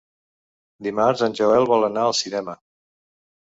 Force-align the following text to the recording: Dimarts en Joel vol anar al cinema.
Dimarts 0.87 1.23
en 1.29 1.37
Joel 1.41 1.69
vol 1.75 1.87
anar 1.91 2.09
al 2.09 2.19
cinema. 2.25 2.61